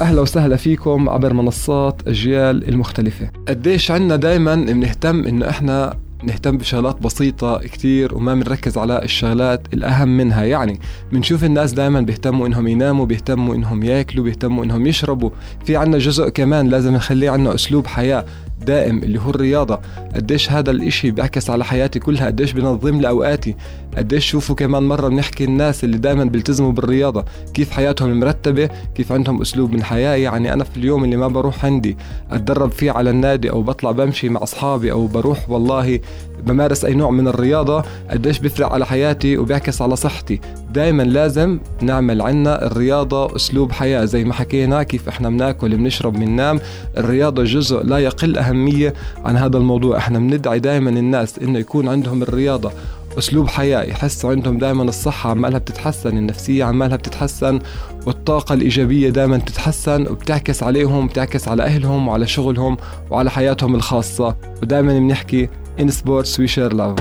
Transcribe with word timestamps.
أهلا 0.00 0.20
وسهلا 0.20 0.56
فيكم 0.56 1.08
عبر 1.08 1.32
منصات 1.32 2.08
اجيال 2.08 2.68
المختلفة. 2.68 3.30
قديش 3.48 3.90
عنا 3.90 4.16
دائما 4.16 4.54
بنهتم 4.54 5.24
إنه 5.24 5.48
إحنا 5.48 5.98
نهتم 6.24 6.56
بشغلات 6.58 7.02
بسيطة 7.02 7.58
كتير 7.58 8.14
وما 8.14 8.34
بنركز 8.34 8.78
على 8.78 9.02
الشغلات 9.02 9.74
الأهم 9.74 10.08
منها. 10.16 10.44
يعني 10.44 10.80
بنشوف 11.12 11.44
الناس 11.44 11.72
دائما 11.72 12.00
بيهتموا 12.00 12.46
إنهم 12.46 12.68
يناموا 12.68 13.06
بيهتموا 13.06 13.54
إنهم 13.54 13.82
ياكلوا 13.82 14.24
بيهتموا 14.24 14.64
إنهم 14.64 14.86
يشربوا. 14.86 15.30
في 15.64 15.76
عنا 15.76 15.98
جزء 15.98 16.28
كمان 16.28 16.68
لازم 16.68 16.94
نخليه 16.94 17.30
عنا 17.30 17.54
أسلوب 17.54 17.86
حياة 17.86 18.24
دائم 18.60 18.98
اللي 18.98 19.20
هو 19.20 19.30
الرياضة. 19.30 19.80
قديش 20.14 20.50
هذا 20.52 20.70
الإشي 20.70 21.10
بيعكس 21.10 21.50
على 21.50 21.64
حياتي 21.64 21.98
كلها؟ 21.98 22.26
قديش 22.26 22.52
بنظم 22.52 23.00
لي 23.00 23.08
أوقاتي؟ 23.08 23.54
قديش 23.96 24.26
شوفوا 24.26 24.54
كمان 24.54 24.82
مرة 24.82 25.08
بنحكي 25.08 25.44
الناس 25.44 25.84
اللي 25.84 25.98
دائما 25.98 26.24
بيلتزموا 26.24 26.72
بالرياضة؟ 26.72 27.24
كيف 27.54 27.70
حياتهم 27.70 28.20
مرتبة؟ 28.20 28.68
كيف 28.94 29.12
عندهم 29.12 29.40
أسلوب 29.40 29.72
من 29.72 29.82
حياة؟ 29.82 30.16
يعني 30.16 30.52
أنا 30.52 30.64
في 30.64 30.76
اليوم 30.76 31.04
اللي 31.04 31.16
ما 31.16 31.28
بروح 31.28 31.64
عندي 31.64 31.96
أتدرب 32.30 32.70
فيه 32.70 32.90
على 32.90 33.10
النادي 33.10 33.50
أو 33.50 33.62
بطلع 33.62 33.90
بمشي 33.90 34.28
مع 34.28 34.42
أصحابي 34.42 34.92
أو 34.92 35.06
بروح 35.06 35.50
والله 35.50 36.00
بمارس 36.42 36.84
أي 36.84 36.94
نوع 36.94 37.10
من 37.10 37.28
الرياضة 37.28 37.84
قديش 38.10 38.38
بيفرق 38.38 38.72
على 38.72 38.86
حياتي 38.86 39.38
وبيعكس 39.38 39.82
على 39.82 39.96
صحتي. 39.96 40.40
دائما 40.72 41.02
لازم 41.02 41.58
نعمل 41.82 42.22
عنا 42.22 42.66
الرياضة 42.66 43.36
أسلوب 43.36 43.72
حياة. 43.72 44.04
زي 44.04 44.24
ما 44.24 44.34
حكينا 44.34 44.82
كيف 44.82 45.08
إحنا 45.08 45.30
بناكل 45.30 45.76
بنشرب 45.76 46.12
بننام 46.12 46.60
الرياضة 46.98 47.44
جزء 47.44 47.82
لا 47.82 47.98
يقل 47.98 48.38
أهمية 48.38 48.94
عن 49.24 49.36
هذا 49.36 49.58
الموضوع. 49.58 49.96
إحنا 49.96 50.18
بندعي 50.18 50.58
دائما 50.58 50.90
الناس 50.90 51.38
إنه 51.38 51.58
يكون 51.58 51.88
عندهم 51.88 52.22
الرياضة 52.22 52.72
أسلوب 53.18 53.48
حياة 53.48 53.82
يحسوا 53.82 54.30
عندهم 54.30 54.58
دائما 54.58 54.82
الصحة 54.82 55.30
عمالها 55.30 55.58
بتتحسن 55.58 56.18
النفسية 56.18 56.64
عمالها 56.64 56.96
بتتحسن 56.96 57.58
والطاقة 58.06 58.52
الإيجابية 58.52 59.10
دائما 59.10 59.38
تتحسن 59.38 60.06
وبتعكس 60.06 60.62
عليهم 60.62 61.06
بتعكس 61.06 61.48
على 61.48 61.62
أهلهم 61.62 62.08
وعلى 62.08 62.26
شغلهم 62.26 62.76
وعلى 63.10 63.30
حياتهم 63.30 63.74
الخاصة. 63.74 64.36
ودائما 64.62 64.98
بنحكي 64.98 65.48
in 65.78 65.90
sports 65.90 66.38
we 66.38 66.46
share 66.46 66.70
love 66.70 66.98